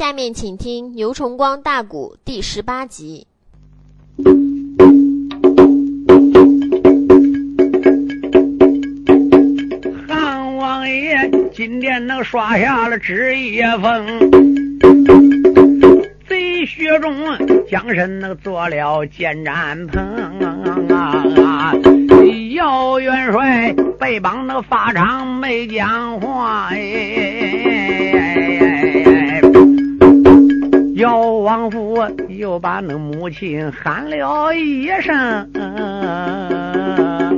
[0.00, 3.26] 下面请听牛崇光大鼓第十八集。
[10.08, 14.06] 汉王爷今天能刷下了纸一封，
[16.26, 17.14] 贼雪中
[17.70, 20.02] 将身那做了见战棚
[20.88, 21.74] 啊！
[22.54, 27.29] 姚元帅被绑那法场没讲话哎，
[31.00, 31.96] 姚王府
[32.28, 35.16] 又把那母亲喊了一声。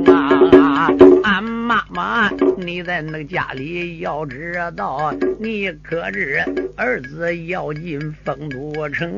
[0.05, 0.91] 啊
[1.23, 6.43] 俺妈妈，你在那个家里要知道，你可知
[6.75, 9.17] 儿子要进丰都城，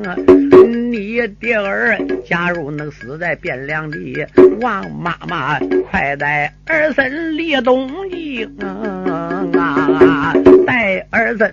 [0.92, 4.24] 你爹儿假如能死在汴梁地，
[4.60, 5.58] 王妈妈
[5.90, 10.32] 快带儿孙立东京啊！
[11.10, 11.52] 儿孙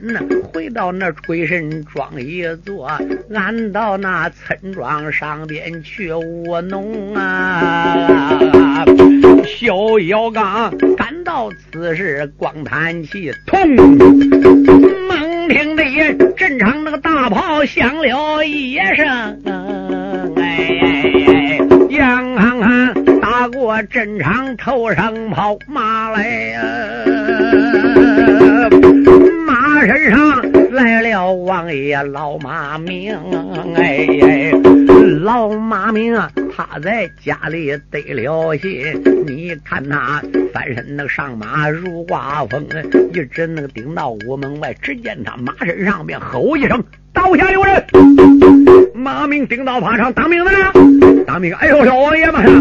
[0.52, 2.92] 回到那鬼神庄一座，
[3.34, 8.86] 俺到那村庄上边去务农啊！
[9.46, 13.76] 小姚刚赶到此时，光叹气，痛！
[15.08, 15.84] 猛听得
[16.36, 19.42] 阵场那个大炮响了一声，
[20.38, 26.62] 哎，杨康康打过阵场，头上跑马来呀，
[29.86, 33.16] 身上来了王爷老马明，
[33.76, 34.52] 哎，
[35.22, 36.32] 老马明啊！
[36.56, 40.22] 他在家里得了信，你看他
[40.54, 42.66] 翻身那上马如刮风，
[43.14, 47.84] 一直那个顶到屋门外，只见他马身上边吼一声：“刀下留人！”
[48.94, 50.72] 马明顶到马上当兵的呢，
[51.26, 51.54] 当兵！
[51.56, 52.54] 哎呦，小王爷马上！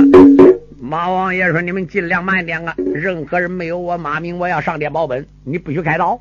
[0.92, 2.74] 马王爷说：“你们尽量慢点啊！
[2.94, 6.20] 任何人没有我马明，我要上殿报本，你不许开刀。”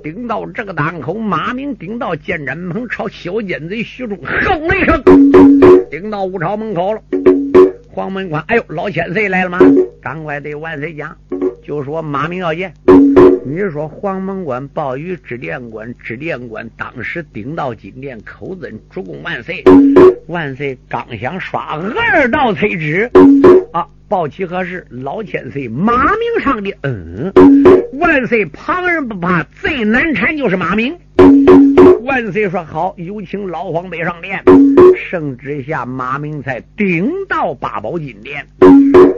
[0.00, 5.02] 顶到这个档口，马明顶到见斩门，朝小奸贼徐忠哼了一声。
[5.90, 7.00] 顶到武朝门口了，
[7.90, 9.58] 黄门官，哎呦，老千岁来了吗？
[10.00, 11.16] 赶快对万岁讲，
[11.64, 12.72] 就说马明要见。
[13.48, 19.62] 你说黄门关报与知殿官，知殿官当时顶到金殿口尊主公万岁。
[20.26, 23.08] 万岁刚想刷二道催旨
[23.72, 24.84] 啊，报齐何事？
[24.90, 26.74] 老千岁马明上的。
[26.82, 27.32] 嗯，
[28.00, 30.98] 万岁旁人不怕，最难缠就是马明。
[32.06, 34.40] 万岁说好，有请老皇北上殿。
[34.96, 38.46] 圣旨下，马明才顶到八宝金殿。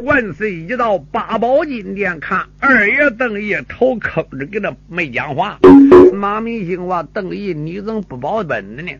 [0.04, 5.58] 万岁一到八宝金殿，看二爷邓毅头坑着，给他没讲话。
[6.14, 8.90] 马明心话：邓毅，你怎么不保本的呢？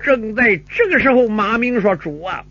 [0.00, 2.44] 正在这个时候，马明说：“主啊，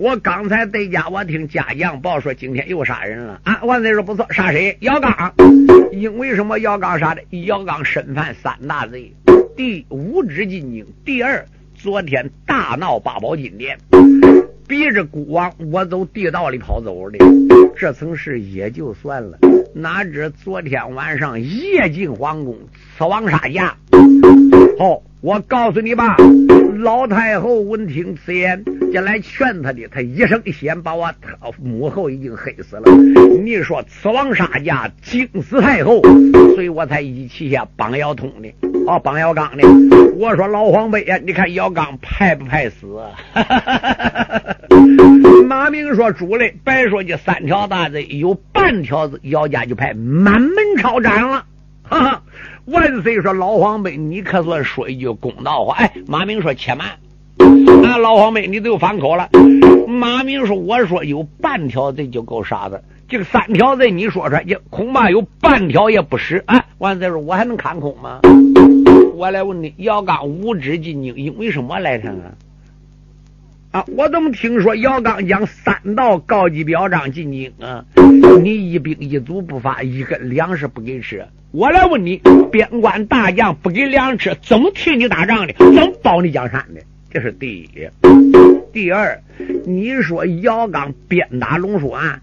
[0.00, 4.76] 我刚才在家，我听家将报说今天又杀人了。”啊，万岁说：“不错，杀谁？
[4.80, 5.32] 姚刚。
[5.92, 6.58] 因为什么？
[6.58, 7.22] 姚刚杀的？
[7.44, 9.14] 姚刚身犯三大罪。”
[9.54, 13.78] 第五指进京，第二昨天大闹八宝金殿，
[14.66, 17.18] 逼着孤王我走地道里跑走的，
[17.76, 19.38] 这层事也就算了。
[19.74, 22.56] 哪知昨天晚上夜进皇宫，
[22.96, 23.76] 此王杀驾。
[24.78, 26.16] 好，我告诉你吧，
[26.82, 31.08] 老太后闻听此言，进来劝他的，他一声先把我
[31.62, 32.92] 母后已经黑死了。
[33.40, 36.02] 你说此王杀驾，惊死太后，
[36.54, 38.52] 所以我才一气下帮姚通的。
[38.84, 39.62] 哦，帮姚刚的，
[40.16, 43.00] 我说老黄辈呀，你看姚刚派不派死？
[45.46, 51.44] 马明说主嘞，白说这三条大罪，有半条子姚家就派满门抄斩了。
[51.84, 52.22] 哈哈，
[52.66, 55.74] 万岁说老黄妹，你可算说一句公道话。
[55.74, 56.90] 哎，马明说且慢，
[57.84, 59.28] 啊，老黄妹你都反口了。
[59.88, 66.44] 马明说我说有半条罪就够杀的，这个三条罪你说出来，也恐怕有半条也不实。
[66.46, 68.20] 哎，万岁说我还能看空吗？
[69.16, 72.30] 我来问你，姚刚无知进京，因为什么来着啊？
[73.72, 77.84] 啊，我怎么听说姚刚将三道高级表彰进京啊？
[78.40, 81.26] 你一兵一卒不发，一根粮食不给吃。
[81.52, 82.16] 我来问你，
[82.50, 85.52] 边关大将不给粮吃，怎么替你打仗的？
[85.58, 86.80] 怎么保你江山的？
[87.10, 87.88] 这是第一。
[88.72, 89.20] 第二，
[89.66, 92.22] 你说姚刚鞭打龙书案，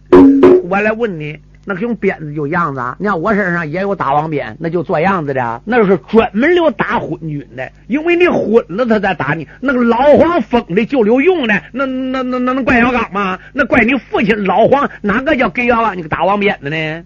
[0.64, 1.38] 我来问你。
[1.66, 9.48] 那个用鞭子就样子啊，你看我身上也有打王鞭，那就做样子的，那是专门留打昏君的，因为你昏了他才打你。
[9.60, 13.38] 那个老黄疯的就留用的，那那那那能怪小刚吗？
[13.54, 17.04] 那怪你父亲老黄，哪个叫给姚刚你个打王鞭子呢？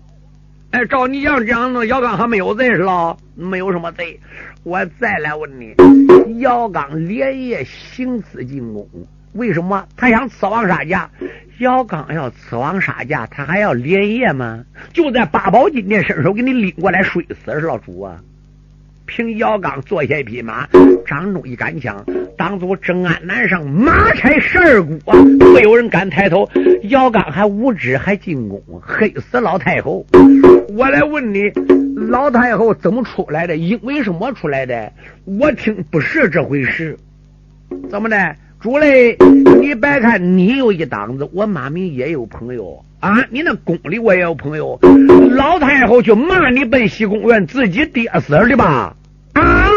[0.73, 4.19] 哎，照你这样讲，那姚刚还没有罪是吧，没有什么贼。
[4.63, 5.75] 我再来问你，
[6.39, 8.89] 姚刚连夜行刺进宫。
[9.33, 11.07] 为什么他想刺王杀驾？
[11.59, 14.65] 姚刚要刺王杀驾，他还要连夜吗？
[14.91, 18.19] 就在八宝金殿伸手给你拎过来，摔死是老主啊！
[19.05, 20.67] 凭姚刚坐下一匹马，
[21.05, 22.03] 掌中一杆枪，
[22.37, 24.97] 当初正安南上马拆十二股，
[25.53, 26.49] 没有人敢抬头。
[26.83, 30.05] 姚刚还无知，还进攻，黑死老太后。
[30.69, 31.51] 我来问你，
[32.09, 33.57] 老太后怎么出来的？
[33.57, 34.91] 因为什么出来的？
[35.25, 36.97] 我听不是这回事。
[37.89, 38.35] 怎么的？
[38.63, 39.17] 主嘞，
[39.59, 43.17] 你别看你有一档子，我马明也有朋友啊。
[43.29, 44.79] 你那宫里我也有朋友。
[45.31, 48.95] 老太后去骂你奔西宫院，自己跌死的吧？
[49.33, 49.69] 啊！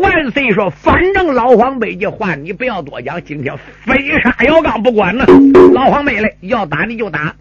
[0.00, 3.22] 万岁说，反正老黄背这话你不要多讲。
[3.22, 3.54] 今天
[3.84, 5.26] 非杀姚刚不管呢。
[5.74, 7.34] 老黄背嘞，要打你就打。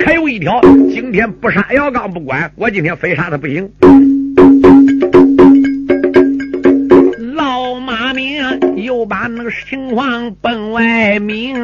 [0.00, 3.70] 可有一条，今天不杀姚刚不管，我今天非杀他不行。
[7.46, 8.42] 叫马名
[8.74, 11.62] 又把那个情况奔外明，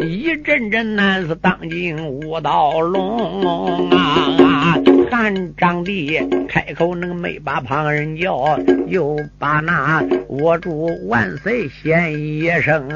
[0.00, 4.78] 一阵阵难是当今无道龙啊！
[5.10, 6.18] 汉章帝
[6.48, 12.88] 开口那个没把旁人叫，又把那我主万岁先一声。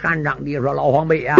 [0.00, 1.36] 汉章帝说：“老黄辈啊，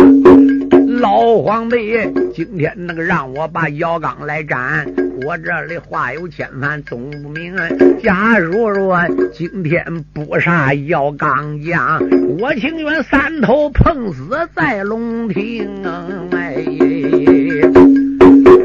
[1.03, 4.87] 老黄辈，今天那个让我把姚刚来斩。”
[5.27, 7.57] 我这里话有千番总不明，
[8.05, 9.01] 假如说
[9.33, 12.01] 今天不杀姚刚将，
[12.39, 15.69] 我情愿三头碰死在龙庭。
[16.31, 16.65] 哎，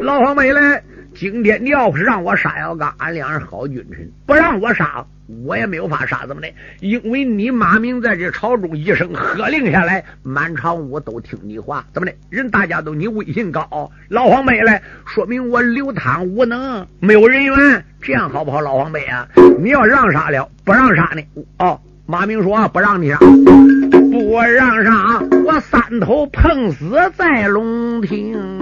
[0.04, 0.84] 老黄妹嘞，
[1.20, 5.04] 今天你要是让我杀姚刚，俺两人好君臣；不让我杀。
[5.44, 6.48] 我也没有法杀，怎么的？
[6.80, 12.14] 因为你马明在这朝中一声喝令下来，满朝武都听你话，怎么的？
[12.30, 18.62] 人大家都你威信高，老黄辈来，说明我流汤无能，没有人缘，这样好不好？
[18.62, 19.28] 老黄辈啊，
[19.60, 21.22] 你要让杀了，不让杀呢？
[21.58, 28.62] 哦，马明说不让你杀，不让杀，我三头碰死在龙庭，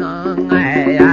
[0.50, 1.05] 哎呀！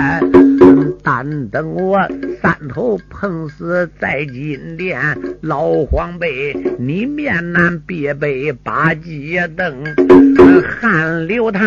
[1.02, 1.98] 但等我
[2.40, 5.00] 三头碰死在金殿，
[5.40, 9.84] 老黄辈，你面南必被八鸡瞪。
[10.80, 11.64] 汗流淌，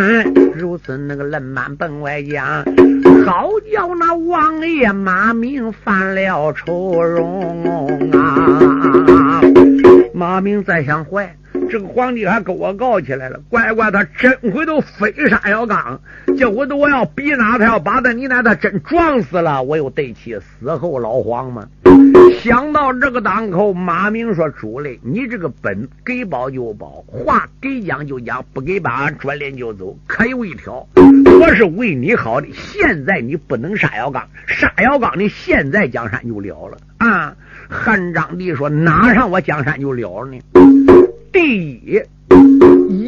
[0.55, 2.63] 如此那个冷满本外将，
[3.25, 9.41] 好叫那王爷马明犯了愁容啊！
[10.13, 11.35] 马明再想坏。
[11.69, 15.99] 这个皇帝还跟我告起来了，乖乖，他真回头非杀姚刚，
[16.37, 21.67] 这回头我要逼哪，他要把他你那他真撞死了，我又对起死后老黄吗？
[22.41, 29.97] 想到这个当口，马明说：“主嘞，你这个本给保就保，话给讲就讲，不给把转脸就走。
[30.05, 37.35] 可有一条，我是为你好的，现在你不能杀姚刚，杀姚刚，你现在江山就了了啊！”
[37.67, 40.39] 汉章帝说：“哪上我江山就了了呢？”
[41.35, 42.01] 第一，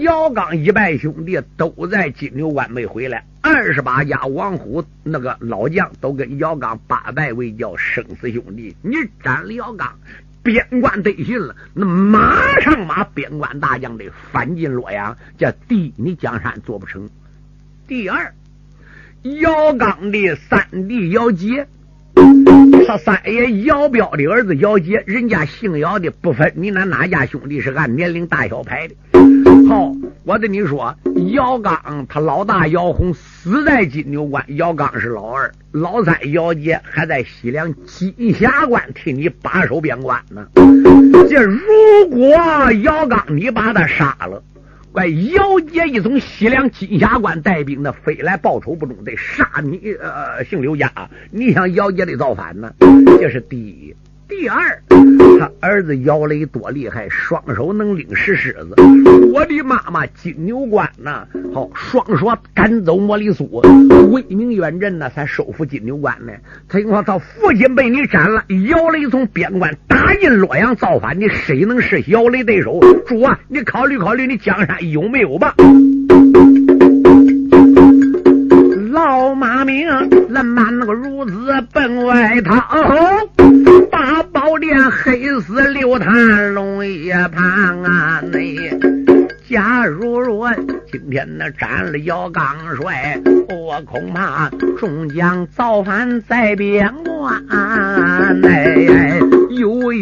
[0.03, 8.75] 姚刚一拜兄弟都在金牛关没回来，二十八家王虎那个老将都跟姚刚八拜为交，生死兄弟。
[8.81, 9.97] 你斩了姚刚，
[10.43, 15.17] 边关得信了，那马上马边关大将得翻进洛阳。
[15.37, 17.07] 这第一，你江山做不成；
[17.87, 18.33] 第二，
[19.21, 21.65] 姚刚的三弟姚杰。
[22.87, 28.95] 他三爷姚彪的儿子姚杰，人家姓姚的不分你那哪家兄弟，是按年龄大小排的。
[29.67, 29.93] 好，
[30.23, 30.95] 我跟你说，
[31.33, 40.47] 姚刚他老大姚洪死在金牛关，姚刚是老二，老三姚杰还在西凉金霞关替你把守边关呢。
[41.29, 41.59] 这如
[42.09, 44.41] 果姚刚你把他杀了。
[44.97, 50.91] 怪姚杰一从西凉金霞关带兵的飞来报仇不中，得杀你呃姓刘家，
[51.29, 52.73] 你想姚杰得造反呢？
[53.19, 53.95] 这是第一。
[54.27, 54.81] 第二，
[55.39, 58.75] 他儿子姚雷多厉害，双手能拎石狮子。
[59.33, 63.61] 我的妈妈金牛关呐，好双手赶走莫里苏，
[64.11, 66.33] 威名远震呢，才收复金牛关呢。
[66.69, 72.81] 听说他父亲被你斩了，姚雷从边关打进洛阳造反，你谁能是姚雷对手？
[73.07, 75.55] 主啊，你考虑考虑，你江山有没有吧？
[78.91, 79.87] 老马明，
[80.29, 82.61] 冷满那个孺子奔外逃，
[83.91, 88.21] 大宝殿黑死刘谭龙一旁啊！
[88.31, 88.79] 内，
[89.49, 90.53] 假如若
[90.91, 92.43] 今天那斩了姚刚
[92.75, 97.43] 帅，我恐怕众将造反在边关。
[97.49, 99.19] 哎，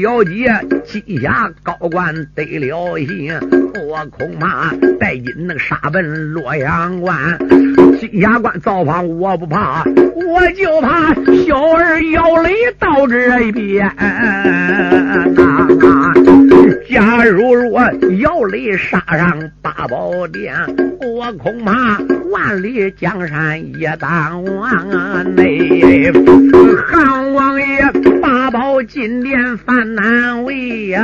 [0.05, 0.53] 有姚杰
[0.85, 3.33] 旗下高官得了信，
[3.87, 7.15] 我恐怕带进那个杀奔洛阳关。
[7.99, 11.11] 金牙关造反我不怕，我就怕
[11.43, 13.91] 小儿姚雷到这边。
[16.87, 17.81] 假如若
[18.19, 20.53] 姚雷杀上八宝殿，
[21.01, 21.97] 我恐怕
[22.31, 25.35] 万里江山也当亡。
[25.35, 26.11] 内
[26.91, 28.14] 汉王爷。
[28.45, 31.01] 八宝金殿犯难为呀！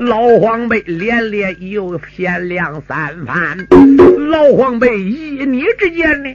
[0.00, 3.68] 老黄辈连连又限量三番，
[4.30, 6.34] 老黄辈依你之见呢？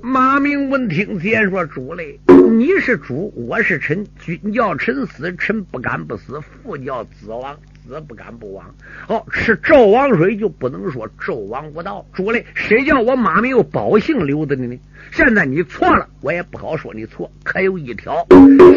[0.00, 2.20] 马明闻听先说：“主嘞，
[2.56, 7.56] 你是主，我是臣，君叫臣死，臣不敢不死；父叫子亡，
[7.88, 8.74] 子不敢不亡。
[9.08, 12.06] 哦，是纣王水就不能说纣王无道。
[12.12, 14.78] 主嘞，谁叫我妈没有宝姓留的呢？
[15.10, 17.32] 现在你错了，我也不好说你错。
[17.42, 18.26] 可有一条，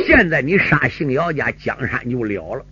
[0.05, 2.65] 现在你杀姓姚家，江山就了了。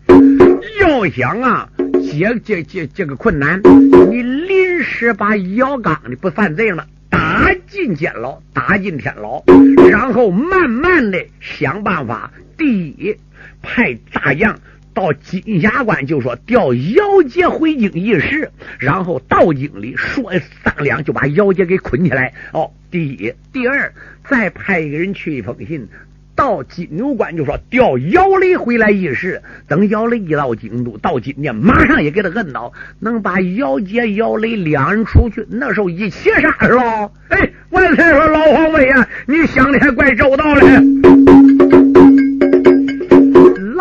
[0.79, 1.69] 要想啊，
[2.01, 3.61] 解解解这个困难，
[4.09, 9.43] 你临时把姚刚的不犯罪了。”打进监牢，打进天牢，
[9.89, 12.31] 然后慢慢的想办法。
[12.55, 13.17] 第一，
[13.63, 14.59] 派大将
[14.99, 22.33] 到金匣关，就说调姚杰回京议事，然后到京里说三两，就把姚杰给捆起来。
[22.51, 23.93] 哦，第一，第二，
[24.27, 25.87] 再派一个人去一封信。
[26.35, 37.09] 到金牛关就说调姚雷回来议事，等姚雷一到京都，到今天马上也给他摁倒，能把姚杰、姚雷两人出去，那时候一起杀是吧？
[37.29, 41.28] 哎，万岁说老皇位呀，你想的还怪周到嘞！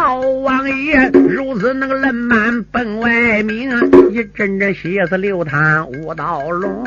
[0.08, 3.68] 老王爷如此那个冷满奔外明，
[4.10, 6.82] 一阵阵血丝流淌五道龙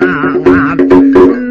[0.00, 0.74] 啊！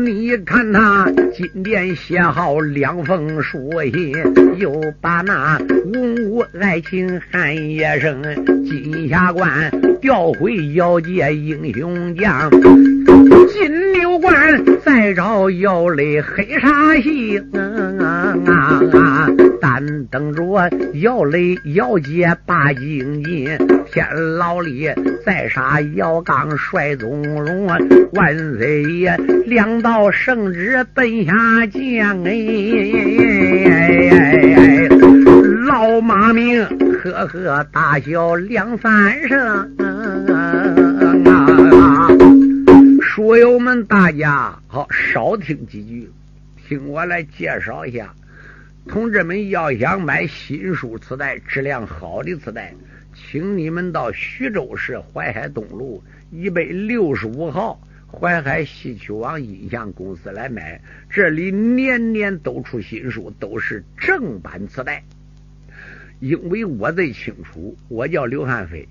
[0.04, 4.14] 你看他金殿写好两封书信，
[4.58, 5.60] 又把那
[5.94, 8.24] 文武爱卿喊一声，
[8.66, 9.70] 金霞关
[10.02, 14.34] 调回姚界英雄将，金牛关
[14.84, 17.48] 再找姚雷黑煞星，
[19.68, 20.70] 但等着
[21.02, 23.46] 姚雷姚杰把京进，
[23.92, 24.08] 天
[24.38, 24.88] 老李
[25.26, 27.66] 再杀姚刚帅宗荣，
[28.14, 29.18] 万岁爷
[29.48, 30.12] 两道。
[30.12, 31.34] 圣旨奔下
[31.66, 32.36] 降哎，
[35.66, 36.64] 老马明
[37.00, 39.40] 呵呵大笑两三声
[41.26, 42.08] 啊！
[43.02, 46.12] 书友们，大家好，少听几句，
[46.68, 48.14] 听我来介绍一下。
[48.88, 52.74] 同志们要想买新书磁带，质量好的磁带，
[53.14, 57.80] 请你们到徐州市淮海东路一百六十五号。
[58.12, 65.04] 淮海戏曲网音像公司来买，这里年年都出新书，都是正版磁带。
[66.20, 68.88] 因为我最清楚，我叫刘汉飞，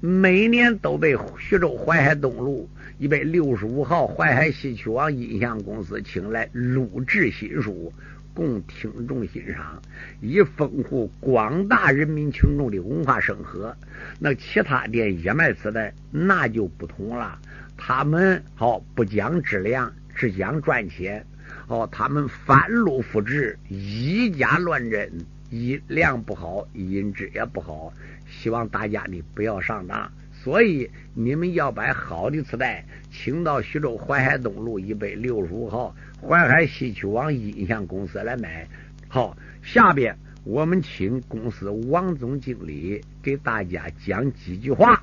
[0.00, 7.92] 每年都被徐州淮海东路一百六十五号淮海戏曲网音像公司请来录制新书，
[8.34, 9.80] 供听众欣赏，
[10.20, 13.76] 以丰富广大人民群众的文化生活。
[14.18, 17.38] 那其他店也卖磁带，那就不同了。
[17.76, 21.24] 他们好不讲质量，只讲赚钱。
[21.66, 25.10] 哦，他们翻录复制，以假乱真，
[25.50, 27.92] 音量不好，音质也不好。
[28.28, 30.10] 希望大家呢不要上当。
[30.42, 38.66] 所以你们要买好的磁带，请到徐州淮海东路一百六十五号淮海戏曲网音像公司来买。
[39.06, 45.00] 好，下边我们请公司王总经理给大家讲几句话。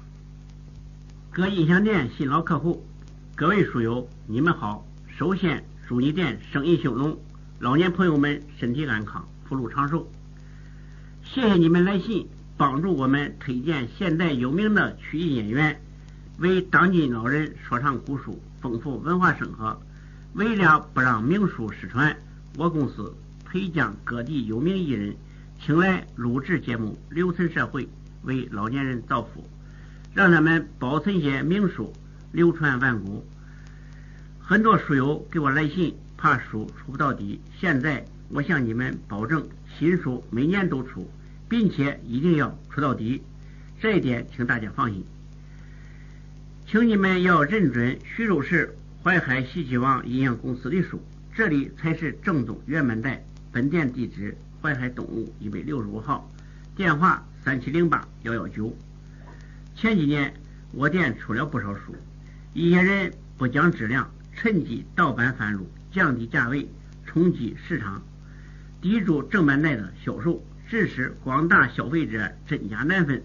[1.31, 2.83] 各音响店新老客户，
[3.33, 4.85] 各位书友，你们好！
[5.07, 7.17] 首先祝你店生意兴隆，
[7.59, 10.05] 老年朋友们身体安康，福禄长寿。
[11.23, 12.27] 谢谢你们来信，
[12.59, 15.79] 帮助我们推荐现代有名的曲艺演员，
[16.39, 19.81] 为当今老人说唱古书，丰富文化生活。
[20.33, 22.13] 为了不让名书失传，
[22.57, 25.15] 我公司推将各地有名艺人
[25.57, 27.87] 请来录制节目，留存社会，
[28.23, 29.41] 为老年人造福。
[30.13, 31.93] 让他们保存些名书，
[32.33, 33.25] 流传万古。
[34.37, 37.39] 很多书友给我来信，怕书出不到底。
[37.57, 39.47] 现在我向你们保证，
[39.77, 41.09] 新书每年都出，
[41.49, 43.21] 并且一定要出到底。
[43.81, 45.03] 这一点，请大家放心。
[46.67, 51.01] 请你们要认准徐州市淮海戏曲网音像公司的书，
[51.33, 53.23] 这里才是正宗原版带。
[53.51, 56.29] 本店地址：淮海东路一百六十五号，
[56.75, 58.77] 电话：三七零八幺幺九。
[59.75, 60.31] 前几年，
[60.71, 61.95] 我店出了不少书，
[62.53, 66.69] 一些人不讲质量，趁机盗版贩入，降低价位，
[67.05, 68.03] 冲击市场，
[68.81, 73.23] 抵住正版带的销售，致使广大消费者真假难分，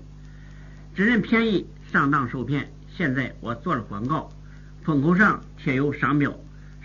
[0.94, 2.72] 只认便宜，上当受骗。
[2.88, 4.32] 现在我做了广告，
[4.82, 6.34] 封口上贴有商标，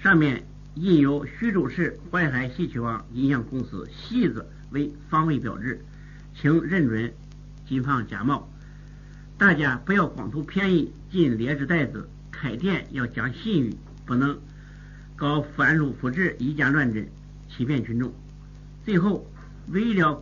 [0.04, 0.44] 上面
[0.76, 5.80] 印有徐州市淮海戏曲网音像公司“戏”字为防伪标志，
[6.36, 7.14] 请认准，
[7.66, 8.52] 谨防假冒。
[9.38, 14.38] 大家不要光图便宜进劣质袋子，开店要讲信誉，不能
[15.16, 17.08] 搞翻录复制、以假乱真。
[17.48, 18.14] 欺骗群众。
[18.84, 19.26] 最后，
[19.70, 20.22] 为了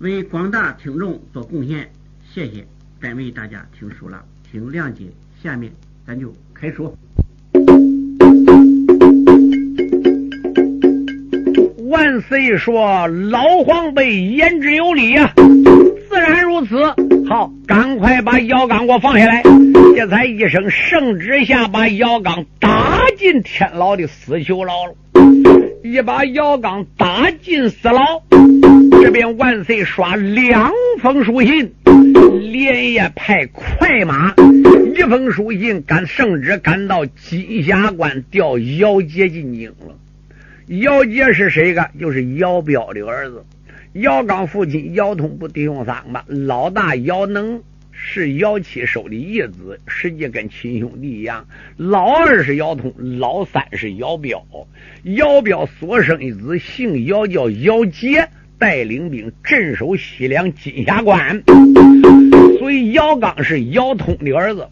[0.00, 1.90] 为广大听众做贡献。
[2.32, 2.64] 谢谢，
[3.00, 5.06] 单为大家听书了，请谅解。
[5.42, 5.72] 下面
[6.06, 6.94] 咱就开说。
[11.88, 16.76] 万岁说：“老黄辈言之有理呀，自然如此。
[17.28, 19.42] 好，赶快把姚刚给我放下来。”
[19.96, 24.94] 这才一声圣旨下，把姚刚打进天牢的死囚牢了。
[25.82, 28.22] 一把姚刚打进死牢，
[29.00, 31.72] 这边万岁刷两封书信，
[32.50, 34.34] 连夜派快马，
[34.94, 39.96] 一封书信赶圣旨赶到金霞关调姚杰进京了。
[40.66, 41.88] 姚杰是谁个？
[41.98, 43.44] 就是姚彪的儿子。
[43.92, 47.62] 姚刚父亲姚通不弟兄三个，老大姚能
[47.92, 51.46] 是姚七收的义子，实际跟亲兄弟一样。
[51.76, 54.44] 老二是姚通，老三是姚彪。
[55.04, 58.28] 姚彪所生一子姓姚，叫姚杰，
[58.58, 61.42] 带领兵镇守西凉金霞关。
[62.58, 64.68] 所以姚刚是姚通的儿子。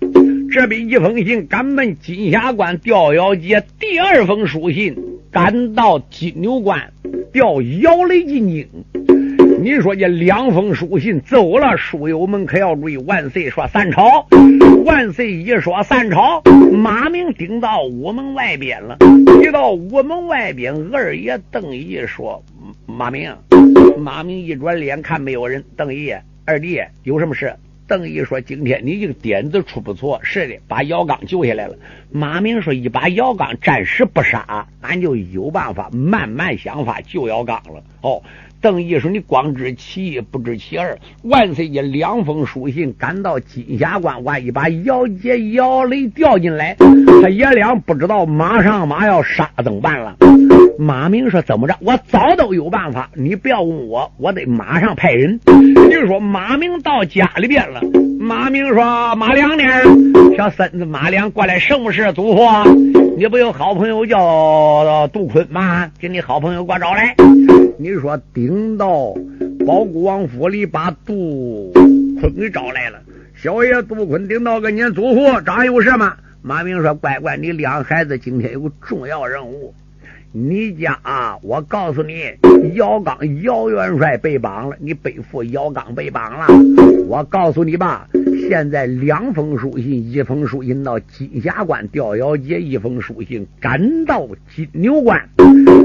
[0.50, 4.96] 这边一封信赶奔金霞关调姚杰，第二封书信。
[5.30, 6.92] 赶到金牛关
[7.30, 8.66] 调姚雷进京，
[9.60, 12.96] 你说这两封书信走了，书友们可要注意。
[12.96, 14.26] 万岁说三朝，
[14.86, 16.40] 万岁一说三朝，
[16.72, 18.96] 马明顶到午门外边了。
[19.42, 22.42] 一到午门外边，二爷邓毅说
[22.86, 23.36] ：“马明，
[23.98, 25.64] 马明一转脸看没有人。
[25.76, 26.14] 邓毅，
[26.44, 27.54] 二弟有什么事？”
[27.88, 31.76] 邓毅说：“今天你这个点子出不错，是的，把姚刚救下来了。”
[32.10, 38.22] 马明说：“一把姚刚暂时不杀，俺就有办法慢慢想法救姚刚了。”哦，
[38.60, 46.76] 邓毅说：“你光知其一不知其二。”万岁爷两封书信赶到金霞关，万一把姚杰、姚雷调进来，
[47.22, 50.16] 他爷俩不知道马上马要杀怎么办了。
[50.78, 51.74] 马明说：“怎么着？
[51.80, 53.10] 我早都有办法。
[53.14, 55.40] 你不要问我，我得马上派人。”
[55.90, 57.80] 就说马明到家里边了。
[58.18, 59.62] 马明说：“马良呢？
[60.36, 62.12] 小孙子马良过来，什么事？
[62.12, 62.42] 祖父，
[63.16, 65.90] 你不有好朋友叫杜坤吗？
[65.98, 67.14] 给你好朋友给我找来。
[67.78, 69.14] 你说顶到
[69.66, 71.72] 包谷王府里，把杜
[72.20, 72.98] 坤给找来了。
[73.34, 79.74] 小爷杜坤顶到跟您祖父，长有什么？”马明说：“乖乖，你两孩子今天有个重要任务。”
[80.38, 82.24] 你家啊，我告诉你，
[82.74, 86.46] 姚刚姚元帅被绑了，你背负姚刚被绑了。
[87.08, 88.06] 我告诉你吧，
[88.46, 95.26] 现在两封书信，一封书信到金霞关调姚杰，一封书信赶到金牛关，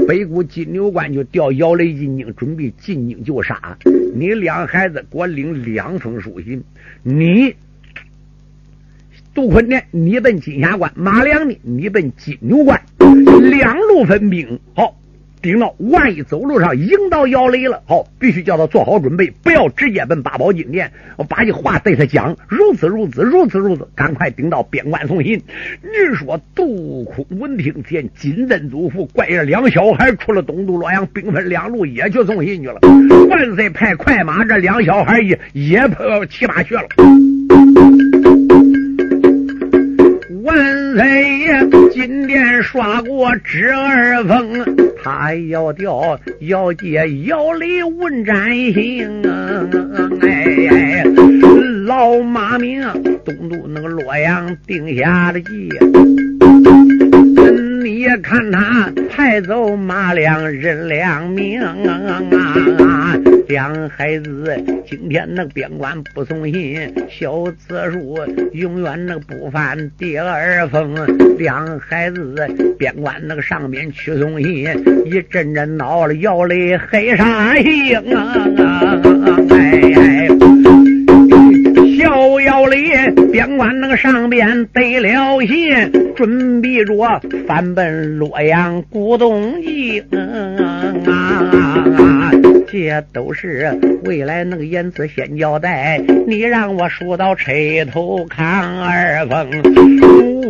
[0.06, 3.78] 北谷金牛关就调姚雷进京，准备进京就杀
[4.14, 5.02] 你两孩子。
[5.10, 6.62] 给我领两封书信，
[7.02, 7.54] 你
[9.34, 9.80] 杜坤呢？
[9.90, 11.56] 你奔金霞关，马良呢？
[11.62, 12.80] 你奔金牛关。
[13.40, 14.94] 两路分兵，好，
[15.40, 20.92] 顶到万一走路上迎到姚雷了，好，必须叫他做好准备，不要直接奔八宝金殿。
[21.16, 25.42] 我把这话对他讲，如此如此，如此如此，赶快顶到边关送信。
[25.82, 32.78] 你说杜空闻听见金镇祖父怪这两小孩出了东都洛阳，兵分两路也去送信去了。
[33.30, 36.82] 万岁派快马，这两小孩也也跑七八去了。
[40.42, 40.56] 万
[40.96, 44.64] 岁爷今天刷过纸二封，
[45.02, 49.22] 他要调姚杰、姚雷问斩刑。
[50.20, 51.04] 哎，
[51.86, 52.82] 老马明
[53.24, 55.68] 东都那个洛阳定下的计。
[57.84, 61.72] 你看他派走马良任良明啊，
[63.48, 68.18] 两孩子今天那个边关不送信，小子数
[68.52, 70.94] 永远那个不犯第二封。
[71.38, 72.34] 两孩子
[72.78, 74.66] 边关那个上面去送信，
[75.04, 78.46] 一阵阵闹了摇泪黑啥心啊！
[79.50, 80.28] 哎。
[81.98, 82.90] 小姚里
[83.30, 86.94] 边关那个上边得了信，准备着
[87.46, 90.02] 翻奔洛阳古洞京
[91.06, 92.11] 啊！
[92.72, 97.52] 这都是未来那个言辞先交代，你让我输到车
[97.92, 99.46] 头看二峰，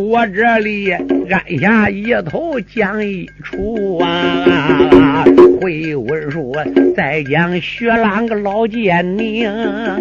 [0.08, 5.24] 我这里按下一头讲一出啊！
[5.61, 6.54] 回文书，
[6.96, 9.98] 再讲薛郎个老奸佞啊，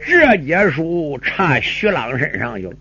[0.00, 2.72] 这节书差徐朗身上去了。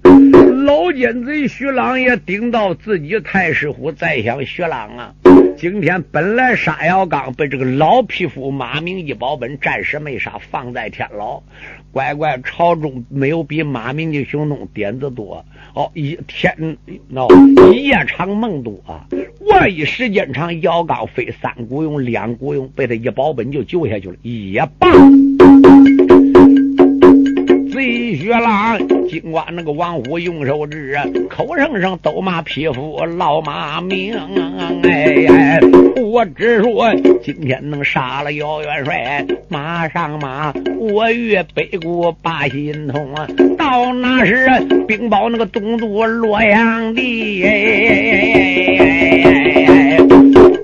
[0.66, 5.14] 老奸贼徐朗也顶到自己太师府，再想徐朗啊。
[5.58, 11.42] 今天本来杀姚刚被这个老匹夫马明一保本，暂时没杀，放在天牢。
[11.92, 15.90] 乖乖，朝中没有比马明的行动点子多哦。
[15.96, 16.78] 一天
[17.12, 19.08] 喏，夜长梦多啊。
[19.50, 24.88] 万一时间长，姚刚飞三股用两股用，被他一保本就救下去了，也罢。
[28.28, 30.98] 贼薛郎，尽管那个王虎用手指，
[31.30, 34.14] 口声声都骂匹夫老马明。
[34.84, 35.58] 哎，
[36.04, 43.08] 我只说今天能杀了姚元帅，马上马，我越北国把心通。
[43.58, 44.50] 到那时
[44.86, 47.44] 禀报那个东都洛阳地，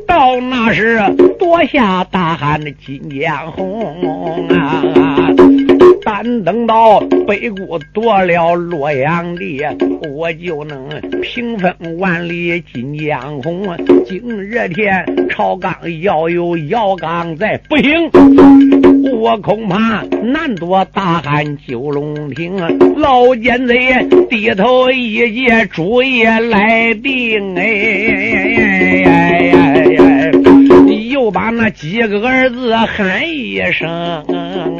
[0.05, 0.99] 到那时
[1.39, 4.83] 夺下大汉的金江红啊！
[6.05, 9.61] 但等到北国夺了洛阳地，
[10.09, 10.89] 我就能
[11.21, 13.63] 平分万里金江红。
[14.05, 18.09] 今日天朝纲要有姚刚在，不行，
[19.13, 22.57] 我恐怕难夺大汉九龙亭。
[22.97, 28.82] 老奸贼低头一接主意来定，哎哎哎哎，
[31.23, 33.89] 又把那几个儿子喊一声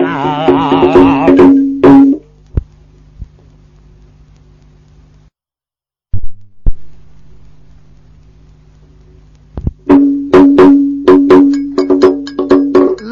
[0.03, 1.25] 啊！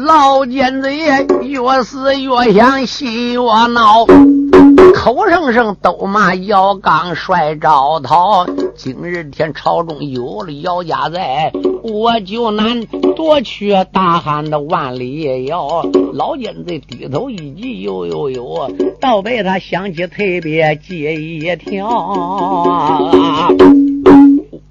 [0.04, 0.98] 老奸贼
[1.40, 3.40] 越死越想，心越
[3.72, 4.04] 恼，
[4.94, 8.46] 口声声都骂姚刚帅招讨。
[8.76, 11.50] 今日天朝中有了姚家在，
[11.82, 12.84] 我就难
[13.16, 15.82] 夺取大汉的万里遥。
[16.12, 23.50] 老奸贼低头一急，呦呦呦，倒被他想起特别借一条。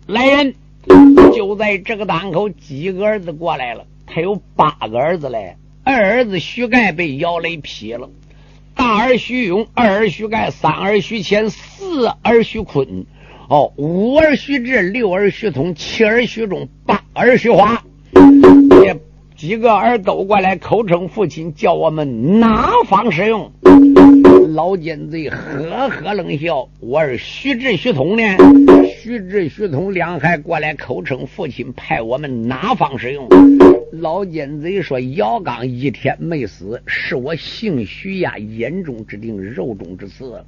[0.07, 0.53] 来人，
[1.33, 3.83] 就在这个当口，几个儿子过来了。
[4.07, 8.09] 他有八个儿子嘞，二儿子徐盖被姚雷劈了，
[8.75, 13.05] 大儿徐勇，二儿徐盖，三儿徐谦，四儿徐坤，
[13.49, 18.99] 哦，五儿徐志，六儿徐通，七儿徐忠，八儿徐华，这
[19.35, 23.51] 几个儿都过来口称父亲，叫我们哪方使用？
[24.53, 28.23] 老奸贼呵呵冷笑：“我儿徐志、徐通呢？
[29.03, 33.27] 徐志、徐通两孩过来口称父亲，派我们哪方使用？”
[33.91, 40.43] 老奸贼说：“姚刚一天没死，是我姓徐呀，眼中之钉，肉中之刺。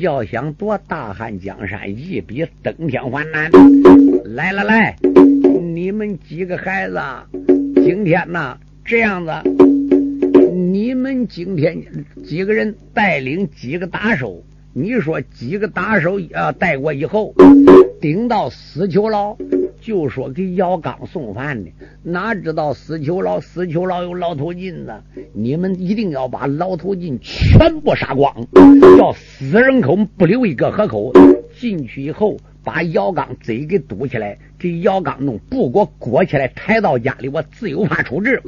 [0.00, 3.48] 要想夺大汉江山，一比登天还难。
[4.34, 4.96] 来来来，
[5.72, 7.00] 你们几个孩子，
[7.84, 9.30] 今天呐，这样子。”
[10.72, 11.80] 你们今天
[12.24, 14.42] 几个人带领几个打手？
[14.72, 16.52] 你说几个打手啊？
[16.52, 17.34] 带过以后，
[18.06, 19.36] 领到死囚牢，
[19.80, 21.70] 就说给姚刚送饭的。
[22.04, 24.94] 哪知道死囚牢，死囚牢有牢头金子，
[25.32, 28.32] 你们一定要把牢头金全部杀光，
[28.96, 31.12] 要死人口不留一个活口。
[31.58, 32.36] 进去以后。
[32.66, 38.42] 把姚刚嘴给堵起来，给姚刚弄布裹裹起来，抬到家里，我自有法处置。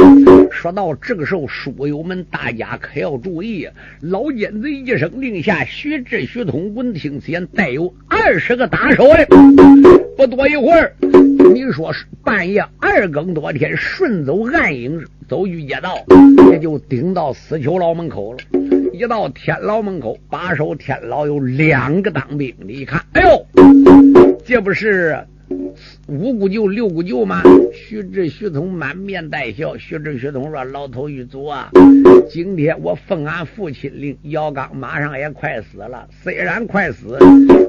[0.50, 3.68] 说到这个时候，书友们大家可要注意，
[4.00, 9.24] 老奸贼一声令下，徐志、徐通闻听此言，带有二十个打手嘞。
[10.16, 10.92] 不多一会儿，
[11.54, 15.96] 你说是半夜二更多天，顺走暗影，走御街道，
[16.50, 18.38] 也就顶到死囚牢门口了。
[18.92, 23.46] 一到天牢门口，把守天牢有两个当兵的，一看，哎呦，
[24.48, 25.26] 这不是
[26.06, 27.42] 五姑舅、六姑舅吗？
[27.74, 29.76] 徐志、徐通满面带笑。
[29.76, 31.70] 徐志、徐通说：“老头玉祖啊，
[32.30, 36.08] 今天我奉俺父亲令，姚刚马上也快死了。
[36.22, 37.18] 虽然快死，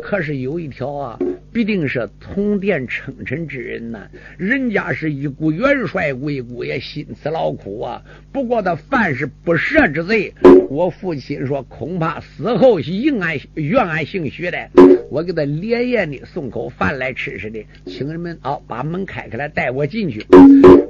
[0.01, 1.19] 可是有一条啊。”
[1.51, 4.07] 必定是通电称臣之人呐，
[4.37, 8.01] 人家是一股元帅贵姑爷，心慈劳苦啊。
[8.31, 10.33] 不过他犯是不赦之罪，
[10.69, 14.69] 我父亲说恐怕死后应俺愿俺姓徐的，
[15.09, 20.25] 我给他连夜的送口饭来吃吃的，请人们啊把门开开来带我进去。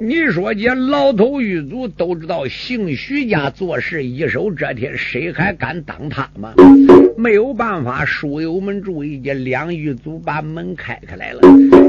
[0.00, 6.54] 你说这老头狱卒都知道姓徐家做事一手遮天，谁还敢当他吗？
[7.20, 10.40] 没有办法，书友们注意，这两狱卒把。
[10.50, 11.40] 门开开来了，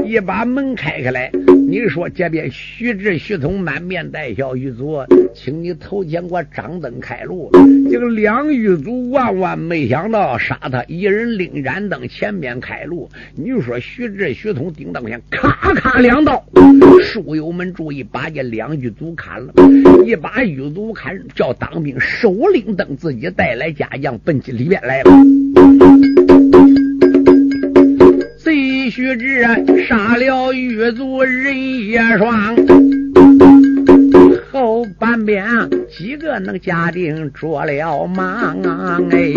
[0.06, 1.32] 一把门开开来，
[1.68, 7.50] 你说这边徐志、徐通满面带笑，狱卒，请你头前给我张灯开路。
[7.90, 13.08] 这个两狱卒万万没想到杀他一人领盏灯，前面开路。
[13.34, 16.44] 你说徐志、徐通顶当前，咔咔两刀，
[17.02, 19.52] 书友们注意，把这两狱卒砍了，
[20.06, 25.10] 一把狱卒砍，叫当兵首领等自己带来家将奔进里边来了。
[28.38, 29.42] 贼徐志
[29.88, 32.56] 杀了狱卒人也双。
[34.50, 35.44] 后半边
[35.88, 39.32] 几个能家丁着了忙啊哎，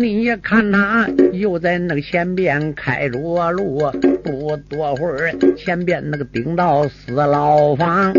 [0.00, 3.18] 你看他又在那个前边开着
[3.52, 3.78] 路，
[4.24, 8.12] 不多会儿前边那个顶到死牢房，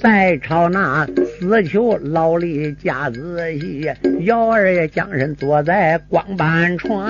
[0.00, 3.90] 再朝那死囚老李家仔细，
[4.24, 7.02] 姚二爷将身坐在光板床。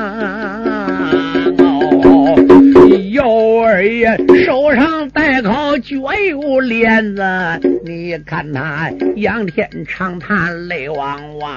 [3.13, 7.23] 姚二爷手上戴口脚有链子，
[7.85, 11.53] 你看他仰天长叹泪汪汪。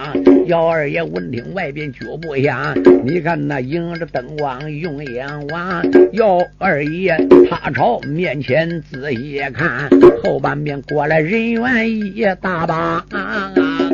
[0.45, 5.83] 姚二爷闻听外边脚步响，你看那迎着灯光用眼望。
[6.13, 7.17] 姚二爷
[7.49, 9.89] 他朝面前仔细看，
[10.23, 13.03] 后半边过来人员一大帮。
[13.11, 13.84] 哎。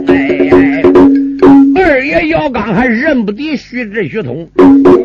[1.75, 4.49] 二爷姚刚还认不得徐志、徐通。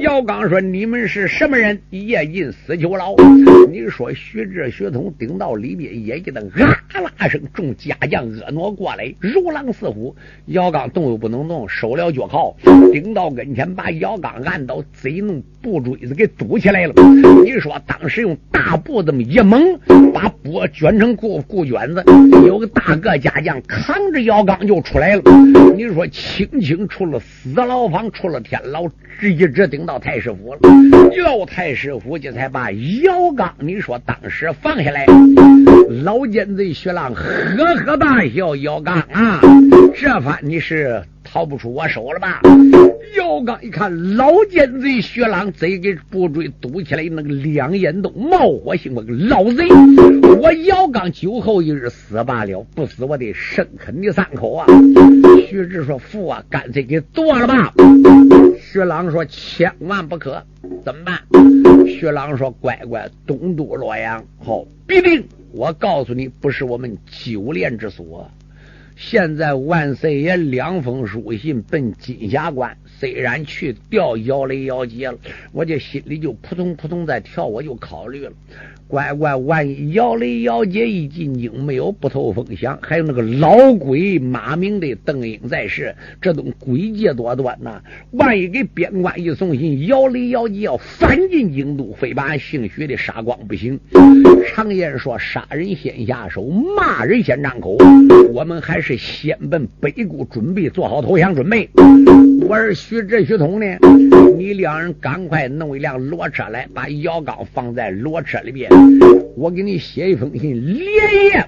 [0.01, 1.79] 姚刚说：“你们是什么人？
[1.91, 3.15] 夜进死囚牢？”
[3.71, 10.15] 你说徐志、徐通顶到里边，也一顿啊啦声，众家将婀娜过来，如狼似虎。
[10.47, 12.57] 姚刚动又不能动，收了脚铐，
[12.93, 16.95] 顶到跟前，把姚刚按倒，贼弄布锥子给堵起来了。
[17.45, 19.79] 你说当时用大布这么一蒙，
[20.13, 22.05] 把布卷成布布卷子，
[22.47, 25.23] 有个大个家将扛着姚刚就出来了。
[25.77, 28.89] 你说轻轻出了死牢房，出了天牢，
[29.19, 30.61] 直一直顶到太师府了。
[31.17, 35.07] 姚太师府这才把姚刚，你说当时放下来，
[36.05, 37.23] 老奸贼薛浪呵
[37.85, 39.41] 呵大笑：“姚刚啊，
[39.95, 42.41] 这番你是。”逃不出我手了吧？
[43.17, 49.67] 姚刚一看，老奸贼薛朗贼给布坠堵起来，那个两眼都冒火星，我个老贼！
[50.41, 54.67] 我姚刚酒后一日死罢了，不死我得生啃你三口啊！
[55.49, 57.73] 徐志说：“父啊，干脆给剁了吧！”
[58.61, 60.43] 薛朗说：“千万不可，
[60.85, 61.19] 怎么办？”
[61.89, 65.25] 薛朗说：“乖乖，东都洛阳，好，必定！
[65.53, 68.31] 我告诉你，不是我们九连之所。”
[68.99, 75.19] 现在万岁爷两封书信奔金霞关，虽然去调姚雷姚杰了，
[75.53, 78.33] 我这心里就扑通扑通在跳，我就考虑了。
[78.89, 87.83] 乖乖，万一姚雷、姚杰一进京没有不透风响，还有那个老鬼马明的邓英在世，这种诡计多端呐！
[88.13, 93.79] 万一给边关一送信，姚雷、姚杰要反进京都，非把俺姓徐的杀光不行。
[94.47, 97.77] 常言说，杀人先下手，骂人先张口。
[98.33, 101.69] 我们还是是先奔北固准备做好投降准备。
[102.43, 103.67] 我儿徐志、徐通呢？
[104.39, 108.71] 你两人赶快弄一辆骡车来，把姚刚放在骡车里边。
[109.37, 111.45] 我给你写一封信，连夜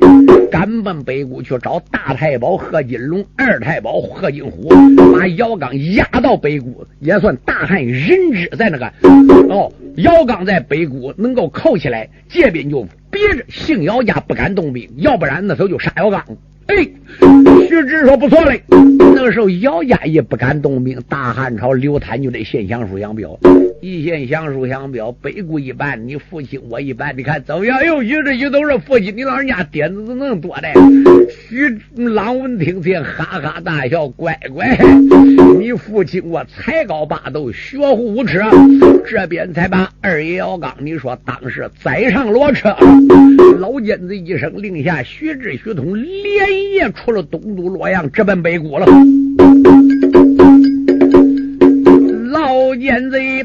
[0.50, 4.68] 赶奔北固去找大太保贺金龙、二太保贺金虎，
[5.12, 8.50] 把姚刚押到北固，也算大汉人质。
[8.58, 8.92] 在那个
[9.48, 16.24] 哦，姚刚在北固能够扣起来，这边就别着姓姚家不敢动兵，要不然那时候就杀姚刚。
[16.68, 16.86] 哎，
[17.66, 18.62] 徐志说不错嘞。
[18.98, 23.38] 那个时候姚家也不敢动兵，大汉朝刘禅就得献降书降表，
[23.80, 27.82] 一献降书降表，北固一半，你父亲我一半，你看怎么样？
[27.86, 30.68] 哟，徐志徐都是父亲，你老人家点子怎么多的？
[31.30, 34.78] 徐朗文听见，哈哈大笑，乖乖，
[35.58, 38.42] 你父亲我才高八斗，学武耻，
[39.06, 42.76] 这边才把二爷姚刚，你说当时载上骡车，
[43.58, 46.57] 老奸贼一声令下，徐志徐通连。
[46.74, 48.86] 也出了东都洛阳，直奔北谷了。
[52.30, 53.42] 老奸贼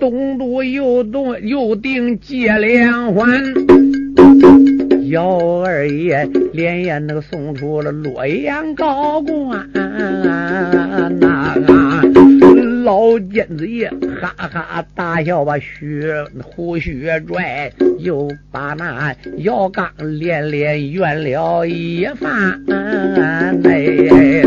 [0.00, 3.28] 东都又动又定借连环，
[5.10, 9.60] 姚二爷连夜那个送出了洛阳高官。
[9.74, 11.81] 啊
[12.82, 13.86] 老奸贼
[14.20, 22.60] 哈哈大笑，把血胡须拽，又把那姚刚连连怨了一番。
[23.64, 24.42] 哎，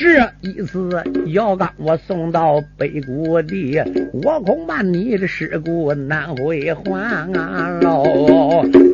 [0.00, 0.88] 这一次
[1.26, 3.78] 姚刚我送到北谷地，
[4.24, 6.98] 我恐怕你的尸骨难回还
[7.34, 7.78] 啊！
[7.82, 8.02] 老，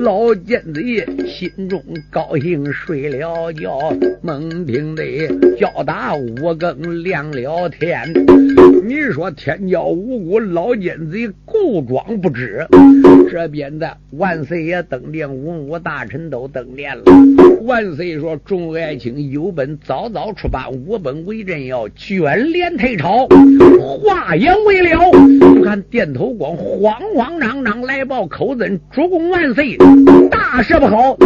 [0.00, 8.12] 老奸贼心中高兴，睡了觉，猛听得叫打五更亮了天。
[8.86, 12.64] 你说天骄无辜，老奸贼故装不知。
[13.28, 17.02] 这边的万岁爷登殿，文武大臣都登殿了。
[17.62, 23.26] 万岁说：“众爱卿有本早早出版，无本为朕要卷帘退朝。”
[24.04, 29.76] 话言未了，就看殿头光慌慌张张来报口尊主公万岁，
[30.30, 31.16] 大事不好！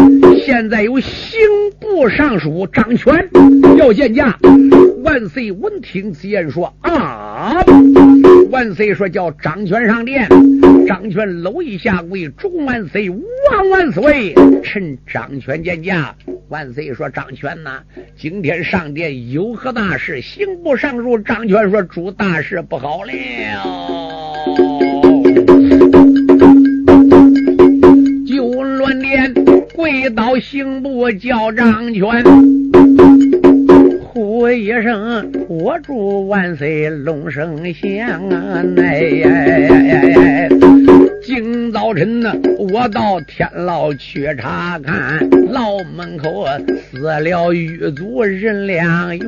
[0.46, 1.38] 现在有刑
[1.78, 3.28] 部尚书张权
[3.76, 4.38] 要见驾。
[5.04, 7.26] 万岁闻听此言，说：“啊！”
[8.50, 10.28] 万岁说：“叫张权上殿。”
[10.86, 14.34] 张权搂一下跪，主万岁，万万岁！
[14.62, 16.14] 趁张权见驾，
[16.48, 17.80] 万岁说：“张权呐，
[18.16, 23.12] 今天上殿有何大事？”刑部尚书张权说：“主大事不好了！”
[28.26, 29.32] 就乱殿
[29.74, 32.22] 跪倒刑部叫张权。
[34.12, 38.64] 呼一声，我祝万岁龙生祥啊！
[38.78, 40.48] 哎，
[41.22, 45.20] 今早晨呢，我到天牢去查看，
[45.52, 46.44] 牢门口
[46.90, 49.24] 死了狱卒任良元，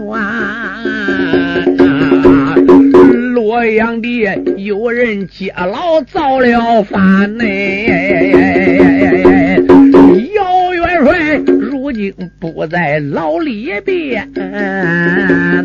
[3.34, 4.08] 洛阳的
[4.56, 7.44] 有人接牢造了反呢。
[11.92, 15.62] 如今不在牢里边，那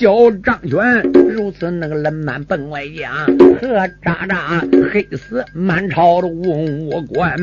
[0.00, 3.12] 小张全如此那个冷慢奔外江，
[3.60, 7.36] 和渣渣黑死满朝的文武官，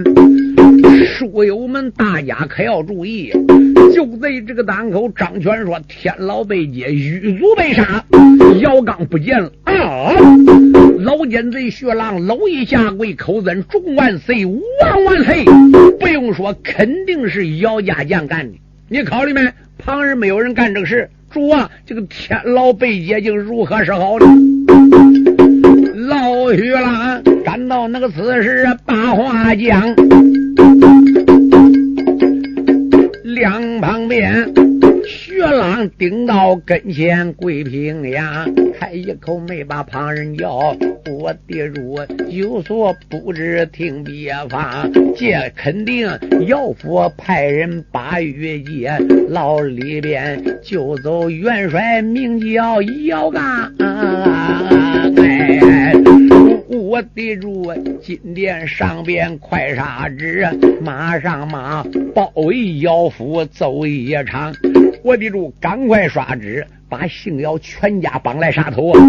[1.06, 3.32] 书友们大家可要注意，
[3.94, 8.04] 就在这个当口，张全说天牢被劫，狱卒被杀，
[8.60, 10.12] 姚刚不见了啊！
[10.98, 14.44] 老奸贼薛郎搂一下跪，口尊众万岁，
[14.82, 15.46] 万万岁！
[16.00, 18.58] 不用说，肯定是姚家将干的。
[18.90, 19.48] 你考虑没？
[19.78, 21.08] 旁人没有人干这个事。
[21.30, 24.26] 主啊，这个天老被劫，竟如何是好呢？
[26.08, 29.94] 老许了赶到那个此时，把话讲，
[33.24, 34.67] 两旁边。
[35.38, 38.44] 薛郎顶到跟前跪平呀，
[38.80, 40.76] 开一口没把旁人叫。
[41.12, 46.10] 我的主有所不知，听别方，这肯定
[46.48, 48.92] 姚府派人把玉接
[49.30, 53.72] 牢里边救走元帅，名叫姚刚。
[55.18, 55.94] 哎，
[56.68, 57.72] 我的主
[58.02, 60.48] 金殿上边快杀之，
[60.82, 64.52] 马上马包围姚府走一场。
[65.08, 69.00] 我的主，赶快刷纸，把姓姚全家绑来杀头啊。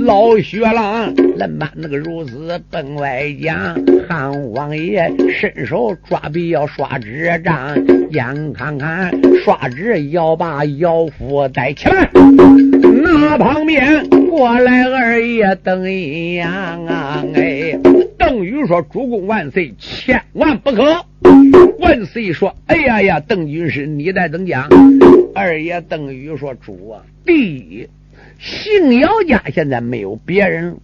[0.00, 7.76] 老薛郎恁把那个孺子奔外讲，汉王爷伸手抓笔要刷纸账，
[8.10, 9.08] 眼看看
[9.44, 12.10] 刷纸要把姚府带起来。
[12.12, 17.78] 那旁边过来二爷邓一阳啊，哎，
[18.18, 20.82] 邓禹说：“主公万岁，千万不可。”
[21.78, 24.68] 万岁说：“哎呀呀，邓军师，你在怎讲？”
[25.34, 27.88] 二爷邓禹说：“主啊，第一，
[28.38, 30.76] 姓姚家现在没有别人。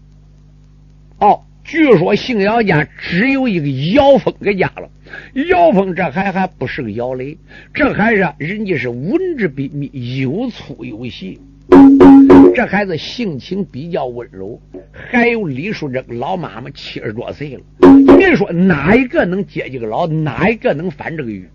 [1.18, 4.88] 哦，据说姓姚家只有一个姚峰个家了。
[5.48, 7.36] 姚峰这还还不是个姚雷，
[7.74, 11.40] 这还是人家是文质彬彬，有粗有细。
[12.54, 14.60] 这孩子性情比较温柔。
[14.92, 17.62] 还有李淑珍老妈妈七十多岁了，
[18.16, 20.06] 你说哪一个能接这个老？
[20.06, 21.48] 哪一个能翻这个雨？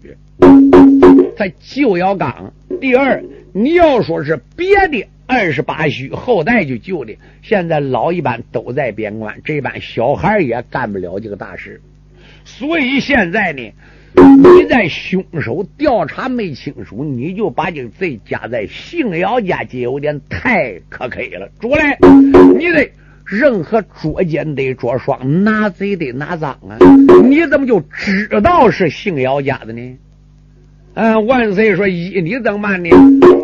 [1.41, 2.53] 他救姚刚。
[2.79, 11.81] 第二，你要说是别的二十八虚后代就救的，现在老一般都在边关，这班小孩也干不了这个大事。
[12.45, 13.73] 所以现在呢，
[14.13, 21.49] 你在凶手调查没清楚，你就把这个罪加在姓姚家，就有点太可 K 了。
[21.59, 21.97] 主嘞，
[22.59, 22.91] 你得
[23.25, 26.77] 任何捉奸得捉双，拿贼得拿赃啊！
[27.27, 29.97] 你怎么就知道是姓姚家的呢？
[30.93, 32.89] 嗯，万岁说一，你怎么办呢？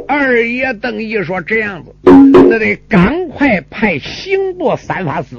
[0.08, 5.38] 二爷邓毅说这样子，那得赶快派刑部三法司，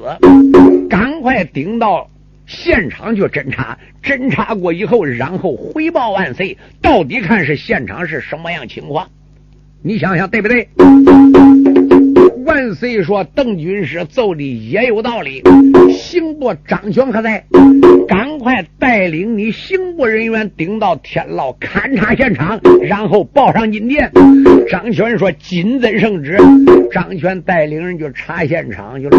[0.89, 2.09] 赶快顶到
[2.47, 9.07] 现场去侦查，侦查过以后，然后回报万岁，到底看是现场是什么样情况？
[9.83, 10.67] 你想想对不对？
[12.49, 15.43] 万岁说：“邓军师奏的也有道理。
[15.93, 17.45] 刑部张全何在？
[18.09, 24.11] 赶快带领你刑部人员顶到天牢勘察现场，然后报上金殿。”
[24.71, 26.39] 张全说：“谨遵圣旨。”
[26.91, 29.19] 张全带领人就查现场去了。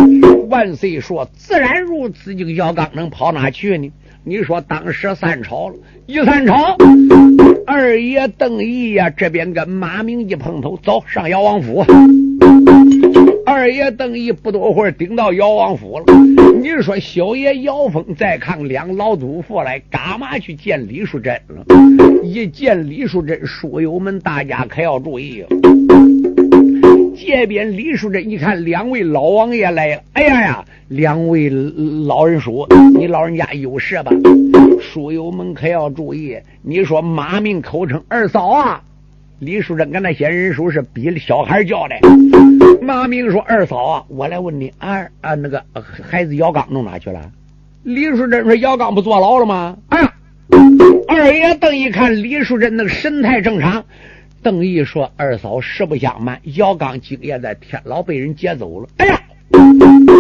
[0.50, 2.34] 万岁说：“自然如此。
[2.34, 3.92] 这个姚刚能跑哪去呢？
[4.24, 5.76] 你说当时三朝了，
[6.08, 6.76] 一三朝，
[7.68, 11.86] 二爷邓毅呀，这边跟马明一碰头，走上姚王府。
[13.50, 16.06] 二爷邓毅不多会儿顶到姚王府了。
[16.62, 21.66] 你说小爷姚峰再看两老祖父来，干嘛去见李淑珍了？
[22.24, 25.44] 一见李淑珍，书友们大家可要注意。
[27.18, 34.12] 这边李淑珍一看两位老王爷来了，哎呀呀，两位老人叔：“你老人家有事吧？”
[34.80, 38.84] 书友们可要注意，你说马明口称二嫂啊。
[39.40, 41.96] 李淑珍跟那些人说是比小孩叫的。
[42.82, 45.64] 马明说：“二嫂啊，我来问你，二啊那个
[46.04, 47.32] 孩子姚刚弄哪去了？”
[47.84, 50.14] 李淑珍说：“姚刚不坐牢了吗？”哎呀，
[51.08, 53.86] 二爷邓一看李淑珍那个神态正常，
[54.44, 59.22] 邓毅说：“二嫂实不相瞒，姚刚今夜在天牢被人劫走了。”哎呀，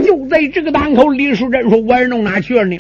[0.05, 2.78] 就在这个档口，李淑珍说：“我儿弄哪去了呢？”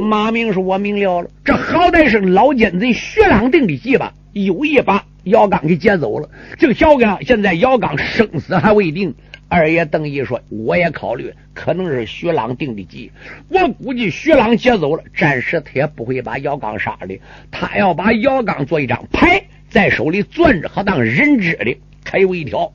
[0.00, 4.12] 马明说：“我明了了，这好歹是老奸贼薛朗定的计吧？
[4.32, 9.14] 有一把。”姚刚给劫走了，这个小刚现在姚刚生死还未定。
[9.46, 13.12] 二爷邓毅说：“我也考虑，可能是徐朗定的计。
[13.48, 17.16] 我估计徐朗劫走了，暂时他也不会把姚刚杀的。
[17.52, 21.76] 他要把姚刚做一张牌在手里攥着，好当人质的。
[22.04, 22.72] 还有一条，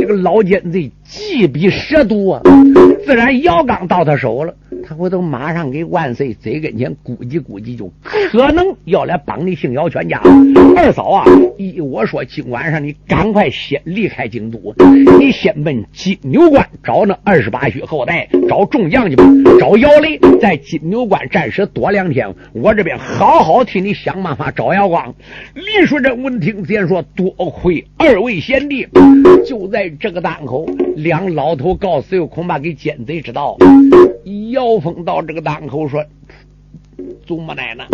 [0.00, 2.42] 这个老奸贼计比蛇毒啊！
[3.04, 4.54] 自然姚刚到他手了。”
[4.88, 10.18] 他回头马上给万岁贼跟前估计估计，就可能要来帮你姓姚全家。
[10.74, 11.26] 二嫂啊，
[11.58, 14.74] 依我说，今晚上你赶快先离开京都，
[15.18, 19.24] 你先奔金牛关找那二十八须后代，找众将去吧。
[19.60, 25.14] 找姚雷在金牛关暂时躲两天，我这边好好替你想办法找姚光。
[25.52, 28.88] 李淑珍闻听先说：“多亏二位贤弟。”
[29.44, 30.64] 就在这个档口，
[30.96, 33.58] 两老头告辞，又恐怕给奸贼知道。
[34.50, 36.04] 姚峰到这个档口说
[37.26, 37.86] ：“祖母奶奶，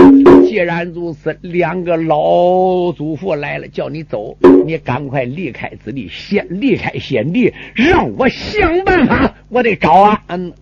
[0.46, 10.52] 既然如此，两个老祖父来了，叫你走，你赶快离开此地，先离开先地，让我想办法，我得找啊，嗯，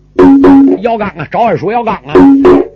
[0.83, 2.15] 姚刚啊，找二叔姚刚啊。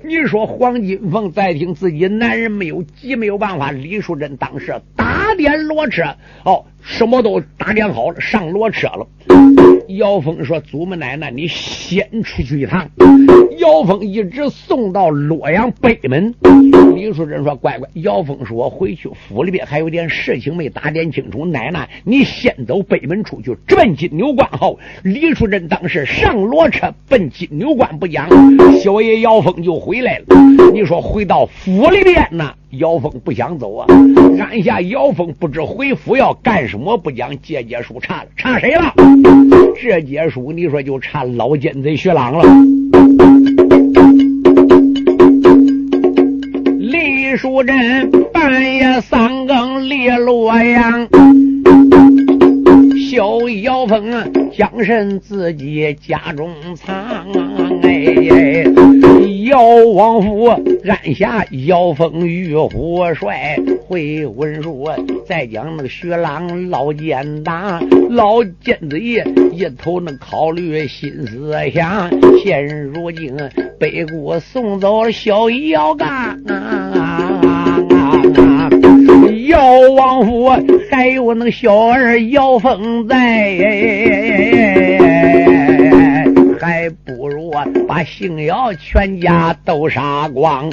[0.07, 3.73] 你说黄金凤再听自己男人没有急，没有办法。
[3.73, 6.05] 李淑珍当时打点骡车，
[6.45, 9.05] 哦，什么都打点好了，上骡车了。
[9.89, 12.89] 姚峰说：“祖母奶奶，你先出去一趟。”
[13.59, 16.35] 姚峰一直送到洛阳北门。
[16.95, 21.45] 李淑珍说：“乖乖。”姚峰说：“回去府里边还有点事情没打点清楚。
[21.47, 28.29] 奶奶，你先走北门出去，直奔金牛关后。”李淑珍当时上骡车奔金牛关不讲，
[28.81, 30.25] 小爷姚峰就回回来了。
[30.75, 32.53] 你说回到府里边呢？
[32.73, 33.87] 姚峰不想走啊！
[34.39, 38.93] 按下姚峰不知回府要干什么，不讲结结书差了，差谁了？
[39.81, 42.45] 这结书你说就差老奸贼薛朗了。
[46.79, 51.09] 李淑珍半夜三更立洛阳，
[53.11, 54.13] 小姚峰
[54.53, 57.27] 将身自己家中藏，
[57.83, 59.26] 哎。
[59.47, 59.61] 姚
[59.95, 64.89] 王府按下姚峰玉虎帅回文书，
[65.25, 67.81] 再讲那个薛郎老奸党
[68.11, 69.23] 老奸贼
[69.53, 72.11] 一头那考虑心思想，
[72.43, 73.37] 现如今
[73.79, 76.41] 北国送走了小姚刚，
[79.47, 79.63] 姚
[79.95, 80.51] 王府
[80.91, 83.17] 还有那个小儿姚峰在。
[86.59, 90.71] 还不如啊，把姓姚全家都杀光，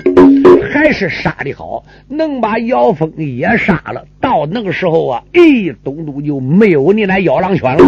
[0.71, 4.05] 还是杀的好，能把姚峰也杀了。
[4.19, 5.41] 到那个时候啊，哎，
[5.83, 7.83] 东都就没有你那妖狼犬了。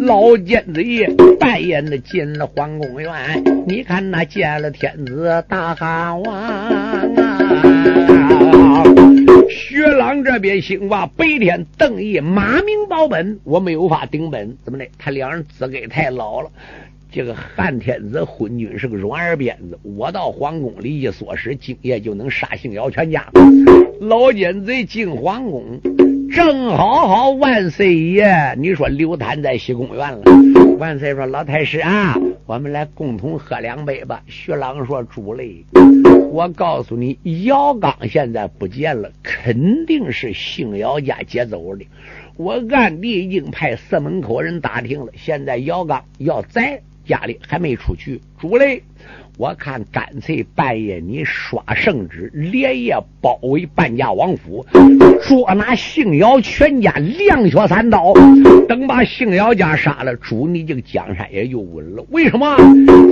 [0.00, 1.06] 老奸贼
[1.38, 3.10] 半夜的进了皇宫院，
[3.66, 7.02] 你看那见了天子大汉王啊！
[9.50, 14.86] 薛郎这边兴哇，白天邓毅马明保本，我没有法顶本，怎么的？
[14.96, 16.50] 他两人资格太老了。
[17.16, 23.24] 这个汉天子昏君是个软耳鞭子，我到皇宫里一唆使，今夜就能杀姓姚全家。
[24.02, 25.80] 老奸贼进皇宫，
[26.30, 30.24] 正好好万岁爷，你说刘坦在西宫院了。
[30.78, 35.64] 万岁说：“老太师啊，我们来共同喝两杯吧。”徐朗说：“主嘞，
[36.30, 41.86] 我告诉你，姚刚现在不见了，肯定是姓姚家劫走的。
[42.36, 48.82] 我暗地已经派四门口人打听了，现在姚刚要在。”家里还没出去，主嘞。
[49.38, 54.64] 我看干脆半夜你刷圣旨，连夜包围半家王府，
[55.28, 58.14] 捉拿姓姚全家，两血三刀。
[58.66, 62.02] 等把姓姚家杀了，主你这个江山也就稳了。
[62.08, 62.56] 为什么？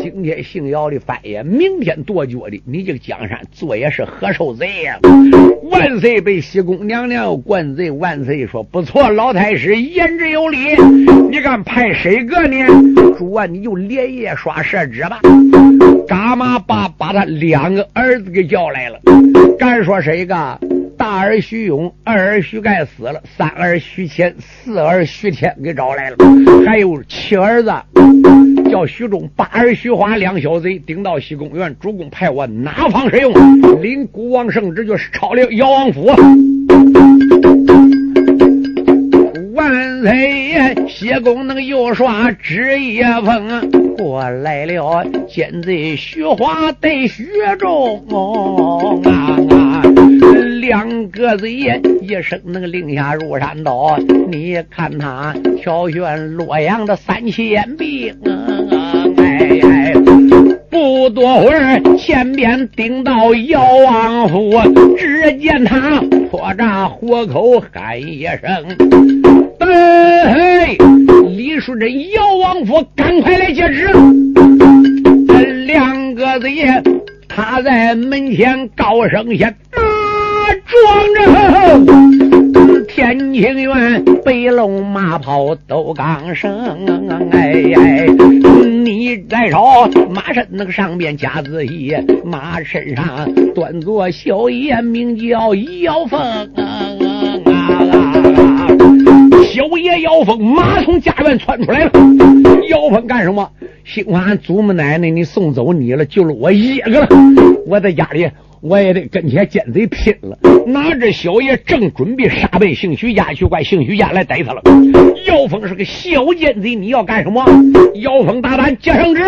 [0.03, 4.99] 今天姓姚的翻页，明天跺脚的，你这个江山做也是何受罪呀？
[5.71, 10.59] 万岁被西宫娘娘灌醉，万岁说不错，老太师言之有理。
[11.31, 12.57] 你敢派谁个呢？
[13.17, 15.21] 主啊，你就连夜刷设置吧。
[16.07, 19.01] 干嘛把把他两个儿子给叫来了？
[19.59, 20.35] 敢说谁个
[20.97, 26.17] 大儿徐勇，二儿徐盖死了，三儿徐谦，四儿徐天给找来了，
[26.67, 27.73] 还有七儿子
[28.71, 33.33] 叫徐忠，八儿徐华，两小贼顶到西宫院，主公派我哪方使用？
[33.83, 36.07] 领孤王圣旨，就抄了姚王府。
[39.55, 40.75] 万岁爷！
[40.89, 45.05] 谢公能又刷纸一封，过来了。
[45.29, 47.29] 奸贼徐华对徐
[47.59, 48.05] 忠
[49.05, 49.37] 啊，
[50.65, 51.53] 两个贼
[52.01, 53.99] 一声能令下如山倒。
[54.31, 58.17] 你看他挑选洛阳的三千兵，
[59.19, 59.93] 哎哎，
[60.71, 64.53] 不多会儿前边顶到姚王府，
[64.97, 66.01] 只见他
[66.31, 68.41] 破闸豁口喊一声。
[69.59, 70.75] 哎，
[71.29, 73.87] 李叔珍，姚王府，赶快来接旨！
[75.67, 76.83] 两个子爷，
[77.29, 79.53] 他在门前高声下
[80.45, 80.77] 大壮
[81.15, 86.55] 着，天清院白龙马跑都刚声，
[87.31, 88.07] 哎哎，
[88.85, 96.61] 你再朝马身那个上边加字义，马身上端坐小爷，名叫姚峰啊啊
[97.47, 98.69] 啊。
[99.47, 101.93] 小爷姚峰马从家园窜出来了。
[102.69, 103.49] 姚峰干什么？
[103.85, 107.09] 兴俺祖母奶奶，你送走你了，救了我一个了。
[107.67, 108.29] 我在家里。
[108.67, 110.39] 我也得跟些奸贼拼了！
[110.67, 114.63] 拿着小爷正准备杀奔姓徐家去，怪姓徐家来逮他了。
[115.27, 117.45] 姚峰是个小奸贼，你要干什么？
[117.97, 119.23] 姚峰大胆接圣旨，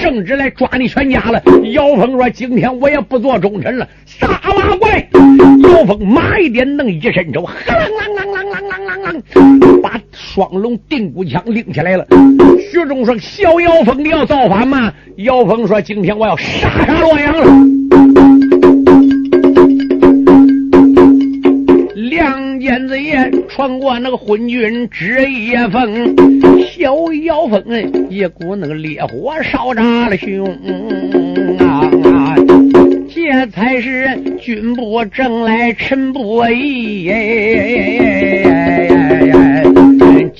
[0.00, 1.42] 圣旨来抓你全家了。
[1.72, 5.06] 姚峰说：“今天我也不做忠臣了，撒马过来！”
[5.64, 9.22] 姚峰马一点，弄一伸手，啷啷啷啷啷啷啷
[9.60, 12.06] 啷，把双龙定骨枪拎起来了。
[12.70, 17.46] 徐忠说：“小姚峰，你要造反吗？”姚峰说：“今天我要杀杀洛阳了。”
[22.12, 26.14] 亮剑子也穿过那个昏君纸一封，
[26.66, 26.94] 小
[27.24, 27.64] 妖风
[28.10, 30.46] 一股那个烈火烧炸了胸
[31.58, 31.88] 啊！
[33.08, 34.06] 这才是
[34.38, 37.10] 君不正来臣不义。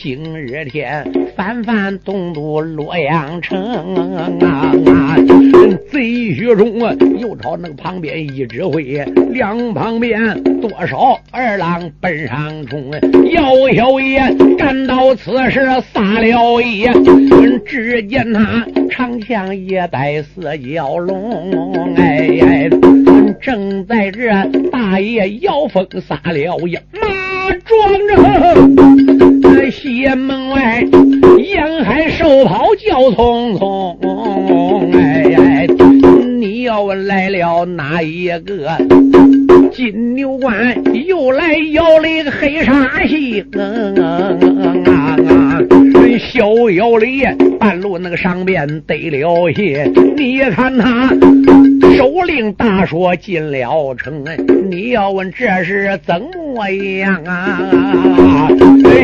[0.03, 5.17] 今日天翻翻东都洛阳城啊！
[5.93, 8.83] 贼穴中啊，又朝那个旁边一指挥，
[9.31, 12.91] 两旁边多少二郎奔上冲，
[13.31, 14.21] 姚小爷
[14.59, 15.61] 赶到此时
[15.93, 16.91] 撒了野，
[17.65, 22.69] 只见他长枪也带四角龙，哎哎，
[23.41, 24.29] 正在这
[24.73, 26.83] 大爷姚峰撒了野，
[27.43, 30.87] 马壮着，西门外
[31.39, 35.67] 沿海兽跑叫匆匆，哎哎。
[36.39, 38.71] 你要问来了哪一个？
[39.73, 40.75] 金牛关
[41.07, 43.61] 又来要了一个黑煞星啊
[44.87, 45.59] 啊啊！
[46.19, 47.25] 逍遥里
[47.59, 51.09] 半路那个上边得了些，你看他
[51.97, 54.25] 首领大说进了城，
[54.71, 56.21] 你要问这是怎
[56.55, 58.49] 么样啊？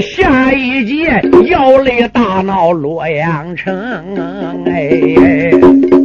[0.00, 3.74] 下一节要来大闹洛阳城，
[4.66, 5.97] 哎。